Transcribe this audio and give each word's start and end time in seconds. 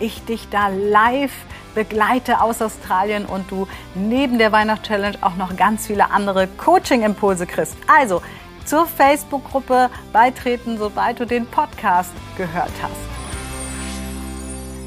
ich 0.00 0.24
dich 0.24 0.48
da 0.48 0.68
live 0.68 1.32
begleite 1.74 2.40
aus 2.40 2.60
Australien 2.60 3.26
und 3.26 3.50
du 3.50 3.68
neben 3.94 4.38
der 4.38 4.52
Weihnachtschallenge 4.52 5.18
auch 5.20 5.36
noch 5.36 5.56
ganz 5.56 5.86
viele 5.86 6.10
andere 6.10 6.48
Coaching-Impulse 6.48 7.46
kriegst. 7.46 7.76
Also 7.86 8.22
zur 8.64 8.86
Facebook-Gruppe 8.86 9.88
beitreten, 10.12 10.76
sobald 10.78 11.20
du 11.20 11.26
den 11.26 11.46
Podcast 11.46 12.12
gehört 12.36 12.72
hast. 12.82 13.08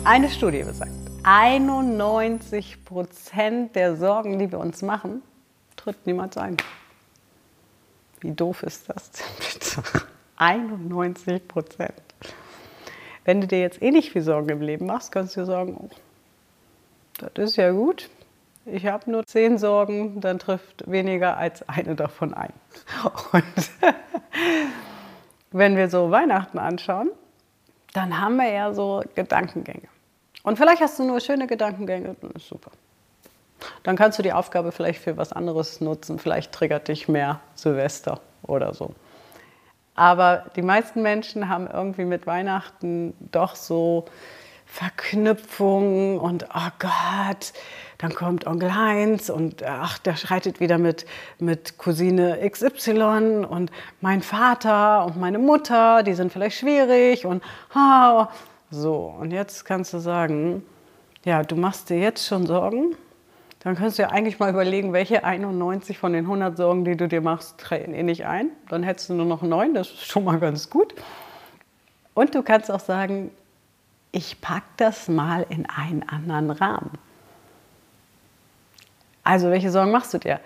Eine 0.04 0.30
Studie 0.30 0.64
besagt, 0.64 0.92
91 1.24 2.84
Prozent 2.84 3.76
der 3.76 3.96
Sorgen, 3.96 4.40
die 4.40 4.52
wir 4.52 4.60
uns 4.60 4.82
machen, 4.82 5.22
tritt 5.76 6.05
niemals 6.05 6.38
ein. 6.38 6.58
Wie 8.20 8.32
doof 8.32 8.64
ist 8.64 8.90
das 8.90 9.12
denn 9.12 9.26
bitte? 9.38 10.05
91 10.38 11.48
Prozent. 11.48 12.11
Wenn 13.24 13.42
du 13.42 13.48
dir 13.48 13.60
jetzt 13.60 13.82
eh 13.82 13.92
nicht 13.92 14.12
viel 14.12 14.22
Sorgen 14.22 14.50
im 14.50 14.62
Leben 14.62 14.86
machst, 14.86 15.12
kannst 15.12 15.36
du 15.36 15.42
dir 15.42 15.46
sagen, 15.46 15.78
oh, 15.80 15.90
das 17.34 17.52
ist 17.52 17.55
ja 17.58 17.72
gut. 17.72 18.10
Ich 18.66 18.86
habe 18.86 19.10
nur 19.10 19.26
zehn 19.26 19.58
Sorgen, 19.58 20.22
dann 20.22 20.40
trifft 20.40 20.90
weniger 20.90 21.38
als 21.38 21.68
eine 21.68 21.96
davon 21.96 22.34
ein. 22.34 22.54
Und 23.32 23.72
wenn 25.52 25.76
wir 25.76 25.90
so 25.90 26.12
Weihnachten 26.12 26.60
anschauen, 26.60 27.10
dann 27.94 28.20
haben 28.20 28.38
wir 28.38 28.50
ja 28.50 28.74
so 28.74 29.04
Gedankengänge. 29.16 29.88
Und 30.44 30.58
vielleicht 30.58 30.82
hast 30.82 30.98
du 30.98 31.04
nur 31.04 31.20
schöne 31.20 31.48
Gedankengänge, 31.48 32.16
dann 32.22 32.32
ist 32.32 32.48
super. 32.48 32.72
Dann 33.84 33.96
kannst 33.96 34.18
du 34.18 34.24
die 34.24 34.34
Aufgabe 34.34 34.72
vielleicht 34.72 35.02
für 35.02 35.18
was 35.18 35.34
anderes 35.34 35.82
nutzen. 35.82 36.18
Vielleicht 36.18 36.52
triggert 36.52 36.88
dich 36.88 37.08
mehr 37.08 37.41
Silvester 37.56 38.20
oder 38.44 38.74
so. 38.74 38.96
Aber 39.96 40.46
die 40.56 40.62
meisten 40.62 41.02
Menschen 41.02 41.50
haben 41.50 41.68
irgendwie 41.68 42.06
mit 42.06 42.26
Weihnachten 42.26 43.14
doch 43.32 43.56
so 43.56 44.06
Verknüpfungen 44.66 46.18
und 46.18 46.46
oh 46.56 46.70
Gott, 46.80 47.52
dann 47.98 48.16
kommt 48.16 48.48
Onkel 48.48 48.74
Heinz 48.74 49.30
und 49.30 49.64
ach, 49.64 49.98
der 50.00 50.16
schreitet 50.16 50.62
wieder 50.62 50.78
mit, 50.78 51.06
mit 51.40 51.78
Cousine 51.78 52.40
XY 52.50 53.46
und 53.50 53.70
mein 54.00 54.22
Vater 54.22 55.06
und 55.06 55.20
meine 55.20 55.40
Mutter, 55.40 56.04
die 56.04 56.14
sind 56.14 56.32
vielleicht 56.32 56.58
schwierig 56.58 57.26
und 57.26 57.44
oh, 57.76 58.26
so. 58.70 59.14
Und 59.20 59.32
jetzt 59.32 59.66
kannst 59.66 59.94
du 59.94 60.00
sagen, 60.00 60.64
ja, 61.26 61.44
du 61.44 61.58
machst 61.58 61.90
dir 61.90 62.00
jetzt 62.00 62.26
schon 62.26 62.48
Sorgen 62.48 62.96
dann 63.63 63.76
kannst 63.76 63.99
du 63.99 64.03
ja 64.03 64.09
eigentlich 64.09 64.40
mal 64.40 64.50
überlegen, 64.50 64.91
welche 64.91 65.23
91 65.23 66.00
von 66.00 66.13
den 66.13 66.25
100 66.25 66.57
Sorgen, 66.57 66.84
die 66.84 66.97
du 66.97 67.07
dir 67.07 67.22
machst, 67.22 67.59
treten 67.59 67.94
eh 67.94 68.01
nicht 68.01 68.25
ein. 68.25 68.50
Dann 68.69 68.81
hättest 68.81 69.09
du 69.09 69.13
nur 69.13 69.25
noch 69.25 69.44
neun, 69.44 69.75
das 69.75 69.90
ist 69.90 70.07
schon 70.07 70.23
mal 70.23 70.40
ganz 70.40 70.69
gut. 70.69 70.95
Und 72.16 72.34
du 72.34 72.41
kannst 72.41 72.72
auch 72.72 72.79
sagen, 72.79 73.29
ich 74.12 74.41
packe 74.41 74.66
das 74.78 75.07
mal 75.07 75.45
in 75.50 75.67
einen 75.69 76.07
anderen 76.09 76.50
Rahmen. 76.50 76.91
Also 79.23 79.51
welche 79.51 79.69
Sorgen 79.69 79.91
machst 79.91 80.13
du 80.16 80.17
dir? 80.17 80.39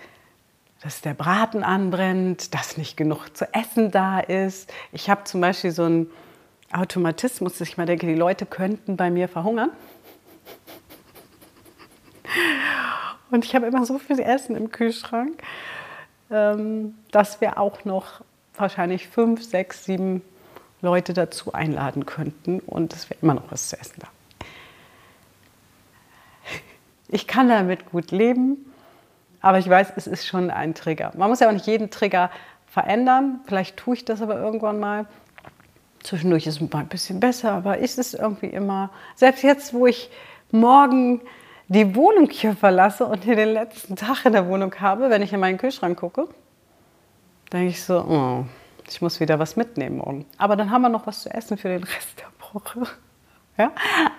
Dass 0.82 1.00
der 1.00 1.14
Braten 1.14 1.64
anbrennt, 1.64 2.54
dass 2.54 2.76
nicht 2.76 2.98
genug 2.98 3.34
zu 3.34 3.52
essen 3.54 3.90
da 3.90 4.20
ist. 4.20 4.70
Ich 4.92 5.08
habe 5.08 5.24
zum 5.24 5.40
Beispiel 5.40 5.70
so 5.70 5.84
einen 5.84 6.10
Automatismus, 6.70 7.56
dass 7.56 7.68
ich 7.68 7.78
mal 7.78 7.86
denke, 7.86 8.06
die 8.06 8.14
Leute 8.14 8.44
könnten 8.44 8.98
bei 8.98 9.10
mir 9.10 9.26
verhungern. 9.26 9.70
Und 13.30 13.44
ich 13.44 13.54
habe 13.54 13.66
immer 13.66 13.84
so 13.84 13.98
viel 13.98 14.20
Essen 14.20 14.56
im 14.56 14.70
Kühlschrank, 14.70 15.42
ähm, 16.30 16.94
dass 17.10 17.40
wir 17.40 17.58
auch 17.58 17.84
noch 17.84 18.22
wahrscheinlich 18.56 19.08
fünf, 19.08 19.42
sechs, 19.42 19.84
sieben 19.84 20.22
Leute 20.82 21.12
dazu 21.12 21.52
einladen 21.52 22.06
könnten 22.06 22.60
und 22.60 22.92
es 22.92 23.10
wäre 23.10 23.18
immer 23.22 23.34
noch 23.34 23.50
was 23.50 23.68
zu 23.68 23.78
essen 23.78 23.96
da. 24.00 24.08
Ich 27.08 27.26
kann 27.26 27.48
damit 27.48 27.90
gut 27.90 28.10
leben, 28.10 28.72
aber 29.40 29.58
ich 29.58 29.68
weiß, 29.68 29.92
es 29.96 30.06
ist 30.06 30.26
schon 30.26 30.50
ein 30.50 30.74
Trigger. 30.74 31.12
Man 31.16 31.30
muss 31.30 31.40
ja 31.40 31.48
auch 31.48 31.52
nicht 31.52 31.66
jeden 31.66 31.90
Trigger 31.90 32.30
verändern. 32.66 33.40
Vielleicht 33.46 33.76
tue 33.76 33.94
ich 33.94 34.04
das 34.04 34.20
aber 34.20 34.38
irgendwann 34.38 34.80
mal. 34.80 35.06
Zwischendurch 36.02 36.46
ist 36.46 36.60
es 36.60 36.72
mal 36.72 36.80
ein 36.80 36.88
bisschen 36.88 37.20
besser, 37.20 37.52
aber 37.52 37.78
ist 37.78 37.98
es 37.98 38.14
irgendwie 38.14 38.46
immer, 38.46 38.90
selbst 39.14 39.42
jetzt, 39.42 39.72
wo 39.72 39.86
ich 39.86 40.10
morgen 40.50 41.20
die 41.68 41.94
Wohnung 41.94 42.30
hier 42.30 42.54
verlasse 42.54 43.06
und 43.06 43.24
hier 43.24 43.36
den 43.36 43.48
letzten 43.50 43.96
Tag 43.96 44.24
in 44.24 44.32
der 44.32 44.46
Wohnung 44.48 44.74
habe, 44.80 45.10
wenn 45.10 45.22
ich 45.22 45.32
in 45.32 45.40
meinen 45.40 45.58
Kühlschrank 45.58 45.98
gucke, 45.98 46.28
denke 47.52 47.68
ich 47.68 47.82
so, 47.82 48.00
oh, 48.00 48.44
ich 48.88 49.02
muss 49.02 49.18
wieder 49.18 49.38
was 49.38 49.56
mitnehmen 49.56 49.98
morgen. 49.98 50.26
Aber 50.38 50.56
dann 50.56 50.70
haben 50.70 50.82
wir 50.82 50.88
noch 50.88 51.06
was 51.06 51.22
zu 51.22 51.30
essen 51.32 51.58
für 51.58 51.68
den 51.68 51.82
Rest 51.82 52.18
der 52.18 52.26
Woche. 52.52 52.86
Ja? 53.58 53.72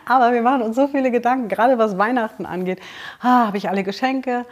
Aber 0.05 0.33
wir 0.33 0.41
machen 0.41 0.61
uns 0.61 0.75
so 0.75 0.87
viele 0.87 1.11
Gedanken, 1.11 1.47
gerade 1.47 1.77
was 1.77 1.97
Weihnachten 1.97 2.45
angeht. 2.45 2.79
Ah, 3.21 3.47
habe 3.47 3.57
ich 3.57 3.69
alle 3.69 3.83
Geschenke? 3.83 4.45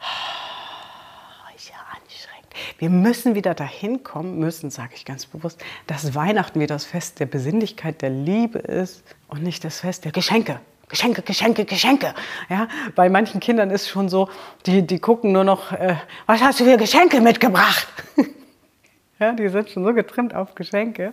Ah, 0.00 1.54
ist 1.54 1.68
ja 1.68 1.76
anstrengend. 1.94 2.48
Wir 2.78 2.90
müssen 2.90 3.34
wieder 3.34 3.54
dahin 3.54 4.02
kommen, 4.02 4.38
müssen, 4.38 4.70
sage 4.70 4.94
ich 4.94 5.04
ganz 5.04 5.26
bewusst, 5.26 5.62
dass 5.86 6.14
Weihnachten 6.14 6.58
wieder 6.58 6.74
das 6.74 6.84
Fest 6.84 7.20
der 7.20 7.26
Besinnlichkeit, 7.26 8.02
der 8.02 8.10
Liebe 8.10 8.58
ist 8.58 9.04
und 9.28 9.42
nicht 9.42 9.62
das 9.62 9.80
Fest 9.80 10.04
der 10.04 10.12
Geschenke. 10.12 10.58
Geschenke, 10.88 11.22
Geschenke, 11.22 11.64
Geschenke. 11.64 12.14
Ja, 12.48 12.68
bei 12.94 13.08
manchen 13.08 13.40
Kindern 13.40 13.70
ist 13.70 13.88
schon 13.88 14.08
so, 14.08 14.28
die, 14.66 14.86
die 14.86 15.00
gucken 15.00 15.32
nur 15.32 15.42
noch, 15.42 15.72
äh, 15.72 15.96
was 16.26 16.40
hast 16.40 16.60
du 16.60 16.64
für 16.64 16.76
Geschenke 16.76 17.20
mitgebracht? 17.20 17.88
ja, 19.18 19.32
die 19.32 19.48
sind 19.48 19.68
schon 19.70 19.84
so 19.84 19.92
getrimmt 19.92 20.34
auf 20.34 20.54
Geschenke. 20.54 21.12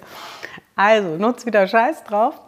Also 0.75 1.17
nutz 1.17 1.45
wieder 1.45 1.67
Scheiß 1.67 2.03
drauf 2.03 2.39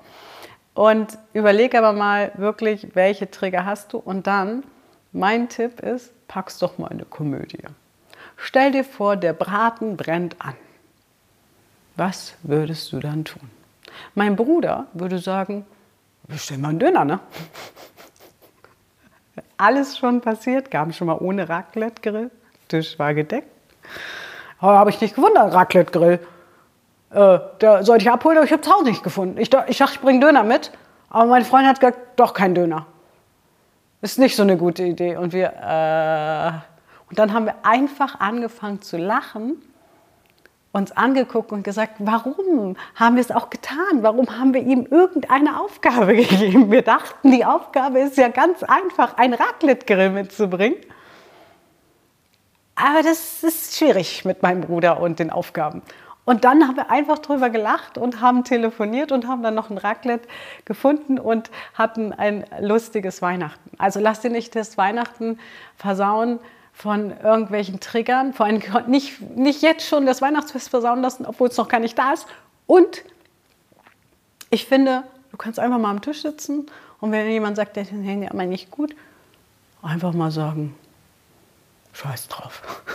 und 0.76 1.18
überleg 1.34 1.74
aber 1.74 1.94
mal 1.94 2.32
wirklich, 2.36 2.90
welche 2.94 3.32
Trigger 3.32 3.66
hast 3.66 3.94
du. 3.94 3.98
Und 3.98 4.28
dann, 4.28 4.64
mein 5.12 5.50
Tipp 5.50 5.80
ist, 5.80 6.12
pack's 6.28 6.60
doch 6.60 6.78
mal 6.78 6.90
eine 6.90 7.06
Komödie. 7.06 7.64
Stell 8.38 8.72
dir 8.72 8.84
vor, 8.84 9.16
der 9.16 9.34
Braten 9.34 9.98
brennt 9.98 10.36
an. 10.40 10.56
Was 11.96 12.36
würdest 12.44 12.92
du 12.92 13.00
dann 13.00 13.24
tun? 13.26 13.50
Mein 14.14 14.36
Bruder 14.36 14.88
würde 14.94 15.20
sagen, 15.20 15.66
bestell 16.28 16.58
mal 16.58 16.70
einen 16.70 16.80
Döner, 16.80 17.06
ne? 17.06 17.20
Alles 19.58 19.98
schon 19.98 20.22
passiert, 20.22 20.70
gab 20.72 20.94
schon 20.94 21.08
mal 21.08 21.18
ohne 21.18 21.48
Raclette-Grill. 21.48 22.32
Tisch 22.68 23.00
war 23.00 23.14
gedeckt. 23.14 23.48
Aber 24.60 24.78
habe 24.78 24.90
ich 24.90 25.00
nicht 25.00 25.16
gefunden, 25.16 25.38
Raclette-Grill. 25.38 26.20
Äh, 27.12 27.40
da 27.60 27.84
sollte 27.84 28.04
ich 28.04 28.12
abholen, 28.12 28.38
aber 28.38 28.46
ich 28.46 28.52
habe 28.52 28.62
es 28.62 28.68
auch 28.68 28.84
nicht 28.84 29.04
gefunden. 29.04 29.38
Ich, 29.38 29.50
ich 29.68 29.78
dachte, 29.78 29.94
ich 29.96 30.02
bringe 30.02 30.20
Döner 30.20 30.44
mit, 30.44 30.72
aber 31.10 31.26
mein 31.26 31.46
Freund 31.46 31.68
hat 31.68 31.80
gesagt, 31.80 32.00
doch 32.18 32.34
kein 32.34 32.56
Döner. 32.56 32.86
Ist 34.02 34.20
nicht 34.20 34.36
so 34.36 34.44
eine 34.44 34.58
gute 34.58 34.84
Idee. 34.84 35.16
Und 35.16 35.32
wir, 35.32 35.48
äh, 35.48 36.52
und 37.10 37.20
dann 37.20 37.34
haben 37.34 37.46
wir 37.46 37.56
einfach 37.64 38.20
angefangen 38.20 38.82
zu 38.82 38.98
lachen 38.98 39.62
uns 40.76 40.92
angeguckt 40.92 41.54
und 41.54 41.64
gesagt, 41.64 41.94
warum 42.00 42.76
haben 42.96 43.16
wir 43.16 43.22
es 43.22 43.32
auch 43.32 43.50
getan? 43.50 44.02
Warum 44.02 44.38
haben 44.38 44.54
wir 44.54 44.62
ihm 44.62 44.86
irgendeine 44.90 45.62
Aufgabe 45.62 46.16
gegeben? 46.16 46.70
Wir 46.70 46.82
dachten, 46.82 47.32
die 47.32 47.46
Aufgabe 47.46 48.00
ist 48.00 48.18
ja 48.18 48.28
ganz 48.28 48.62
einfach, 48.62 49.18
ein 49.18 49.34
Raclette-Grill 49.34 50.10
mitzubringen. 50.10 50.78
Aber 52.76 53.02
das 53.04 53.42
ist 53.42 53.78
schwierig 53.78 54.26
mit 54.26 54.44
meinem 54.44 54.62
Bruder 54.62 55.00
und 55.00 55.20
den 55.20 55.30
Aufgaben. 55.30 55.82
Und 56.26 56.44
dann 56.44 56.68
haben 56.68 56.76
wir 56.76 56.92
einfach 56.92 57.20
drüber 57.20 57.50
gelacht 57.50 57.98
und 57.98 58.20
haben 58.20 58.44
telefoniert 58.44 59.14
und 59.14 59.28
haben 59.28 59.44
dann 59.44 59.56
noch 59.56 59.70
ein 59.70 59.78
Raclette 59.78 60.28
gefunden 60.66 61.20
und 61.20 61.52
hatten 61.74 62.12
ein 62.12 62.44
lustiges 62.60 63.22
Weihnachten. 63.22 63.72
Also 63.78 64.02
lass 64.02 64.20
dir 64.20 64.32
nicht 64.32 64.56
das 64.56 64.78
Weihnachten 64.78 65.40
versauen 65.78 66.40
von 66.76 67.18
irgendwelchen 67.22 67.80
Triggern, 67.80 68.34
vor 68.34 68.46
allem 68.46 68.62
nicht, 68.88 69.22
nicht 69.22 69.62
jetzt 69.62 69.88
schon 69.88 70.06
das 70.06 70.22
Weihnachtsfest 70.22 70.70
versauen 70.70 71.02
lassen, 71.02 71.26
obwohl 71.26 71.48
es 71.48 71.56
noch 71.56 71.70
gar 71.70 71.80
nicht 71.80 71.98
da 71.98 72.12
ist. 72.12 72.28
Und 72.68 73.04
ich 74.50 74.66
finde, 74.66 75.04
du 75.32 75.38
kannst 75.38 75.58
einfach 75.58 75.80
mal 75.80 75.90
am 75.90 76.02
Tisch 76.02 76.22
sitzen 76.22 76.66
und 77.00 77.14
wenn 77.14 77.30
jemand 77.30 77.56
sagt, 77.56 77.78
der 77.78 77.86
hängt 77.86 78.30
aber 78.30 78.46
nicht 78.46 78.72
gut, 78.72 78.94
einfach 79.82 80.12
mal 80.12 80.32
sagen, 80.32 80.76
scheiß 81.94 82.28
drauf. 82.28 82.62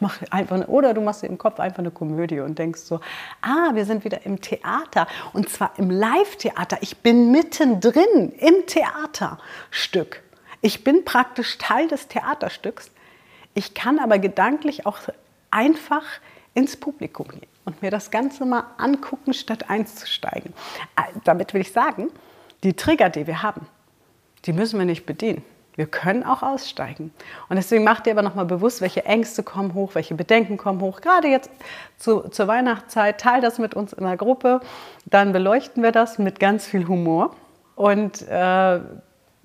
mach 0.00 0.20
einfach 0.30 0.68
oder 0.68 0.94
du 0.94 1.00
machst 1.00 1.22
dir 1.22 1.26
im 1.26 1.38
Kopf 1.38 1.58
einfach 1.58 1.80
eine 1.80 1.90
Komödie 1.90 2.40
und 2.40 2.58
denkst 2.58 2.82
so, 2.82 3.00
ah, 3.42 3.74
wir 3.74 3.84
sind 3.84 4.04
wieder 4.04 4.24
im 4.24 4.40
Theater 4.40 5.08
und 5.32 5.48
zwar 5.48 5.72
im 5.78 5.90
Live-Theater. 5.90 6.78
Ich 6.80 6.98
bin 6.98 7.32
mittendrin 7.32 8.32
im 8.38 8.66
Theaterstück. 8.66 10.22
Ich 10.66 10.82
bin 10.82 11.04
praktisch 11.04 11.58
Teil 11.58 11.86
des 11.86 12.08
Theaterstücks. 12.08 12.90
Ich 13.54 13.74
kann 13.74 14.00
aber 14.00 14.18
gedanklich 14.18 14.84
auch 14.84 14.98
einfach 15.52 16.02
ins 16.54 16.76
Publikum 16.76 17.28
gehen 17.28 17.46
und 17.64 17.82
mir 17.82 17.92
das 17.92 18.10
Ganze 18.10 18.44
mal 18.44 18.64
angucken, 18.76 19.32
statt 19.32 19.70
einzusteigen. 19.70 20.52
Äh, 20.96 21.02
damit 21.22 21.54
will 21.54 21.60
ich 21.60 21.70
sagen, 21.70 22.08
die 22.64 22.74
Trigger, 22.74 23.10
die 23.10 23.28
wir 23.28 23.44
haben, 23.44 23.68
die 24.44 24.52
müssen 24.52 24.80
wir 24.80 24.86
nicht 24.86 25.06
bedienen. 25.06 25.44
Wir 25.76 25.86
können 25.86 26.24
auch 26.24 26.42
aussteigen. 26.42 27.14
Und 27.48 27.54
deswegen 27.54 27.84
macht 27.84 28.06
dir 28.06 28.10
aber 28.10 28.22
nochmal 28.22 28.46
bewusst, 28.46 28.80
welche 28.80 29.04
Ängste 29.04 29.44
kommen 29.44 29.72
hoch, 29.72 29.94
welche 29.94 30.16
Bedenken 30.16 30.56
kommen 30.56 30.80
hoch. 30.80 31.00
Gerade 31.00 31.28
jetzt 31.28 31.48
zu, 31.96 32.22
zur 32.30 32.48
Weihnachtszeit, 32.48 33.20
teil 33.20 33.40
das 33.40 33.60
mit 33.60 33.74
uns 33.74 33.92
in 33.92 34.02
der 34.02 34.16
Gruppe. 34.16 34.60
Dann 35.04 35.30
beleuchten 35.30 35.84
wir 35.84 35.92
das 35.92 36.18
mit 36.18 36.40
ganz 36.40 36.66
viel 36.66 36.88
Humor 36.88 37.36
und 37.76 38.22
äh, 38.22 38.80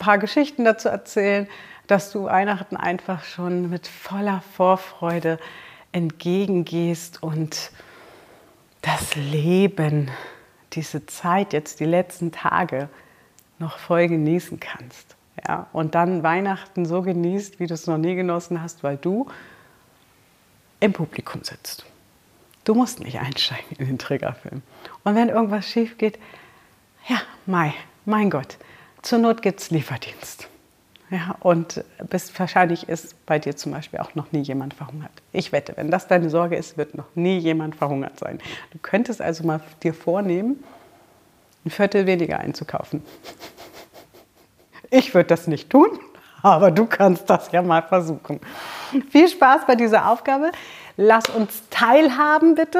paar 0.01 0.17
Geschichten 0.17 0.65
dazu 0.65 0.89
erzählen, 0.89 1.47
dass 1.87 2.11
du 2.11 2.25
Weihnachten 2.25 2.75
einfach 2.75 3.23
schon 3.23 3.69
mit 3.69 3.87
voller 3.87 4.43
Vorfreude 4.55 5.39
entgegengehst 5.91 7.21
und 7.21 7.71
das 8.81 9.15
Leben, 9.15 10.09
diese 10.73 11.05
Zeit 11.05 11.53
jetzt, 11.53 11.79
die 11.79 11.85
letzten 11.85 12.31
Tage 12.31 12.89
noch 13.59 13.77
voll 13.77 14.07
genießen 14.07 14.59
kannst. 14.59 15.15
Ja, 15.47 15.67
und 15.71 15.95
dann 15.95 16.23
Weihnachten 16.23 16.85
so 16.85 17.01
genießt, 17.01 17.59
wie 17.59 17.67
du 17.67 17.73
es 17.73 17.87
noch 17.87 17.97
nie 17.97 18.15
genossen 18.15 18.61
hast, 18.61 18.83
weil 18.83 18.97
du 18.97 19.27
im 20.79 20.93
Publikum 20.93 21.43
sitzt. 21.43 21.85
Du 22.63 22.73
musst 22.73 22.99
nicht 22.99 23.19
einsteigen 23.19 23.77
in 23.77 23.85
den 23.85 23.99
Triggerfilm. 23.99 24.61
Und 25.03 25.15
wenn 25.15 25.29
irgendwas 25.29 25.67
schief 25.67 25.97
geht, 25.97 26.19
ja, 27.07 27.17
Mai, 27.45 27.73
mein 28.05 28.29
Gott, 28.29 28.57
zur 29.01 29.19
Not 29.19 29.41
gibt 29.41 29.59
es 29.59 29.71
Lieferdienst. 29.71 30.47
Ja, 31.09 31.35
und 31.41 31.83
bis 32.09 32.37
wahrscheinlich 32.39 32.87
ist 32.87 33.25
bei 33.25 33.37
dir 33.37 33.55
zum 33.57 33.73
Beispiel 33.73 33.99
auch 33.99 34.15
noch 34.15 34.31
nie 34.31 34.41
jemand 34.41 34.73
verhungert. 34.73 35.11
Ich 35.33 35.51
wette, 35.51 35.73
wenn 35.75 35.91
das 35.91 36.07
deine 36.07 36.29
Sorge 36.29 36.55
ist, 36.55 36.77
wird 36.77 36.95
noch 36.95 37.15
nie 37.15 37.37
jemand 37.37 37.75
verhungert 37.75 38.17
sein. 38.17 38.39
Du 38.71 38.79
könntest 38.81 39.21
also 39.21 39.45
mal 39.45 39.59
dir 39.83 39.93
vornehmen, 39.93 40.63
ein 41.65 41.69
Viertel 41.69 42.05
weniger 42.05 42.39
einzukaufen. 42.39 43.03
Ich 44.89 45.13
würde 45.13 45.27
das 45.27 45.47
nicht 45.47 45.69
tun, 45.69 45.99
aber 46.41 46.71
du 46.71 46.85
kannst 46.85 47.29
das 47.29 47.51
ja 47.51 47.61
mal 47.61 47.81
versuchen. 47.81 48.39
Viel 49.09 49.27
Spaß 49.27 49.67
bei 49.67 49.75
dieser 49.75 50.09
Aufgabe. 50.09 50.51
Lass 50.95 51.29
uns 51.29 51.63
teilhaben, 51.69 52.55
bitte. 52.55 52.79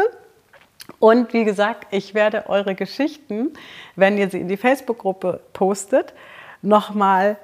Und 1.01 1.33
wie 1.33 1.45
gesagt, 1.45 1.88
ich 1.89 2.13
werde 2.13 2.48
eure 2.48 2.75
Geschichten, 2.75 3.53
wenn 3.95 4.19
ihr 4.19 4.30
sie 4.30 4.39
in 4.39 4.48
die 4.48 4.56
Facebook-Gruppe 4.56 5.42
postet, 5.51 6.13
nochmal 6.62 7.38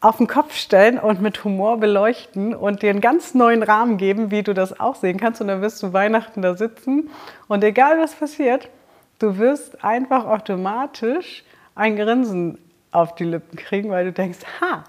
auf 0.00 0.18
den 0.18 0.28
Kopf 0.28 0.54
stellen 0.54 1.00
und 1.00 1.20
mit 1.20 1.42
Humor 1.42 1.78
beleuchten 1.78 2.54
und 2.54 2.82
dir 2.82 2.90
einen 2.90 3.00
ganz 3.00 3.34
neuen 3.34 3.64
Rahmen 3.64 3.96
geben, 3.96 4.30
wie 4.30 4.44
du 4.44 4.54
das 4.54 4.78
auch 4.78 4.94
sehen 4.94 5.18
kannst. 5.18 5.40
Und 5.40 5.48
dann 5.48 5.62
wirst 5.62 5.82
du 5.82 5.92
Weihnachten 5.92 6.42
da 6.42 6.56
sitzen 6.56 7.10
und 7.48 7.64
egal 7.64 8.00
was 8.00 8.14
passiert, 8.14 8.68
du 9.18 9.36
wirst 9.36 9.84
einfach 9.84 10.24
automatisch 10.24 11.42
ein 11.74 11.96
Grinsen 11.96 12.56
auf 12.92 13.16
die 13.16 13.24
Lippen 13.24 13.56
kriegen, 13.56 13.90
weil 13.90 14.04
du 14.04 14.12
denkst, 14.12 14.38
ha, 14.60 14.84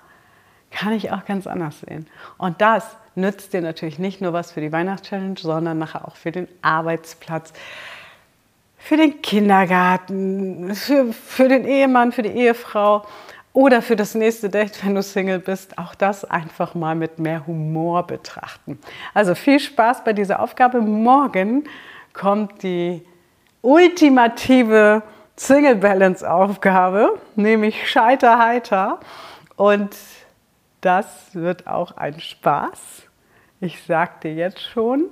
kann 0.69 0.93
ich 0.93 1.11
auch 1.11 1.25
ganz 1.25 1.47
anders 1.47 1.79
sehen. 1.79 2.05
Und 2.37 2.61
das 2.61 2.95
nützt 3.15 3.53
dir 3.53 3.61
natürlich 3.61 3.97
nicht 3.97 4.21
nur 4.21 4.33
was 4.33 4.51
für 4.51 4.61
die 4.61 4.71
Weihnachtschallenge, 4.71 5.35
sondern 5.39 5.79
nachher 5.79 6.07
auch 6.07 6.15
für 6.15 6.31
den 6.31 6.47
Arbeitsplatz, 6.61 7.53
für 8.83 8.97
den 8.97 9.21
Kindergarten, 9.21 10.75
für, 10.75 11.13
für 11.13 11.47
den 11.47 11.63
Ehemann, 11.63 12.11
für 12.11 12.21
die 12.21 12.31
Ehefrau 12.31 13.05
oder 13.53 13.81
für 13.81 13.95
das 13.95 14.13
nächste 14.13 14.49
Date, 14.49 14.85
wenn 14.85 14.93
du 14.93 15.01
Single 15.01 15.39
bist. 15.39 15.77
Auch 15.77 15.95
das 15.95 16.25
einfach 16.25 16.75
mal 16.75 16.93
mit 16.93 17.17
mehr 17.17 17.47
Humor 17.47 18.05
betrachten. 18.05 18.77
Also 19.13 19.35
viel 19.35 19.61
Spaß 19.61 20.03
bei 20.03 20.11
dieser 20.11 20.41
Aufgabe. 20.41 20.81
Morgen 20.81 21.63
kommt 22.11 22.61
die 22.61 23.01
ultimative 23.61 25.01
Single 25.37 25.77
Balance 25.77 26.29
Aufgabe, 26.29 27.21
nämlich 27.37 27.89
Scheiter 27.89 28.37
heiter. 28.37 28.99
Und 29.55 29.95
das 30.81 31.33
wird 31.33 31.67
auch 31.67 31.95
ein 31.95 32.19
Spaß. 32.19 33.03
Ich 33.61 33.81
sagte 33.81 34.27
jetzt 34.27 34.59
schon, 34.59 35.05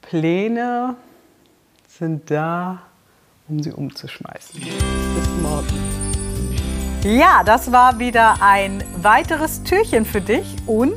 Pläne 0.00 0.94
sind 2.00 2.30
da, 2.30 2.78
um 3.46 3.62
sie 3.62 3.72
umzuschmeißen. 3.72 4.58
Bis 4.58 5.42
morgen. 5.42 5.66
Ja, 7.04 7.44
das 7.44 7.70
war 7.72 7.98
wieder 7.98 8.36
ein 8.40 8.82
weiteres 8.96 9.62
Türchen 9.62 10.04
für 10.06 10.22
dich 10.22 10.56
und 10.66 10.96